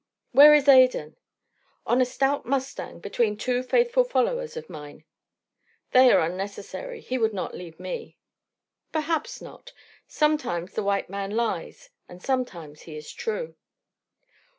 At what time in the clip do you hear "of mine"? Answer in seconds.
4.57-5.03